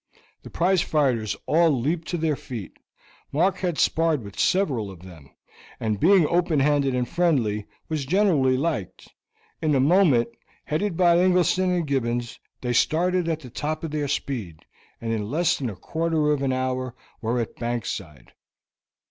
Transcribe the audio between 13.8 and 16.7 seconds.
of their speed, and in less than a quarter of an